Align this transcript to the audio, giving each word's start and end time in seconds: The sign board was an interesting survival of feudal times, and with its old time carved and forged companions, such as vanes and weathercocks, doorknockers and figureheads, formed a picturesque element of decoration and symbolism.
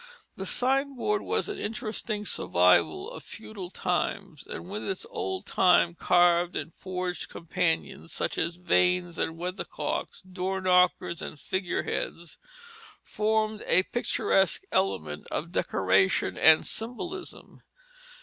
The 0.35 0.47
sign 0.47 0.95
board 0.95 1.21
was 1.21 1.47
an 1.47 1.59
interesting 1.59 2.25
survival 2.25 3.11
of 3.11 3.21
feudal 3.23 3.69
times, 3.69 4.43
and 4.47 4.67
with 4.67 4.83
its 4.83 5.05
old 5.11 5.45
time 5.45 5.93
carved 5.93 6.55
and 6.55 6.73
forged 6.73 7.29
companions, 7.29 8.11
such 8.11 8.35
as 8.39 8.55
vanes 8.55 9.19
and 9.19 9.37
weathercocks, 9.37 10.23
doorknockers 10.23 11.21
and 11.21 11.39
figureheads, 11.39 12.39
formed 13.03 13.63
a 13.67 13.83
picturesque 13.83 14.63
element 14.71 15.27
of 15.29 15.51
decoration 15.51 16.35
and 16.35 16.65
symbolism. 16.65 17.61